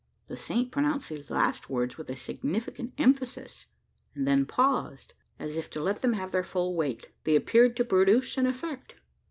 The 0.25 0.35
saint 0.35 0.71
pronounced 0.71 1.09
these 1.09 1.29
last 1.29 1.69
words 1.69 1.95
with 1.95 2.09
a 2.09 2.15
significant 2.15 2.93
emphasis; 2.97 3.67
and 4.15 4.27
then 4.27 4.47
paused, 4.47 5.13
as 5.37 5.57
if 5.57 5.69
to 5.69 5.79
let 5.79 6.01
them 6.01 6.13
have 6.13 6.31
their 6.31 6.43
full 6.43 6.73
weight. 6.75 7.09
They 7.23 7.35
appeared 7.35 7.77
to 7.77 7.85
produce 7.85 8.35
an 8.39 8.47
effect. 8.47 8.95